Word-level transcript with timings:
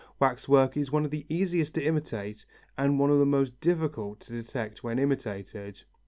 Wax 0.19 0.49
work 0.49 0.75
is 0.77 0.91
one 0.91 1.05
of 1.05 1.11
the 1.11 1.27
easiest 1.29 1.75
to 1.75 1.83
imitate 1.83 2.43
and 2.75 2.97
one 2.99 3.11
of 3.11 3.19
the 3.19 3.25
most 3.27 3.59
difficult 3.61 4.19
to 4.21 4.33
detect 4.33 4.83
when 4.83 4.97
imitated. 4.97 5.83